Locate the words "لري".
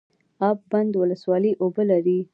1.89-2.19